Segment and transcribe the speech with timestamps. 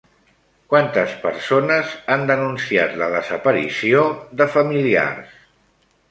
[0.73, 4.01] Quantes persones han denunciat la desaparició
[4.41, 5.37] de familiars?